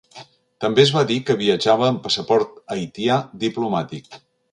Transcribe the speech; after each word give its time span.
També 0.63 0.81
es 0.83 0.93
va 0.95 1.03
dir 1.11 1.17
que 1.27 1.35
viatjava 1.41 1.89
amb 1.89 2.01
passaport 2.07 2.57
haitià 2.77 3.19
diplomàtic. 3.45 4.11